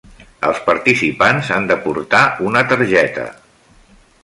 Els 0.47 0.61
participants 0.69 1.51
han 1.59 1.69
de 1.73 1.77
portar 1.85 2.23
una 2.53 2.65
targeta. 2.73 3.29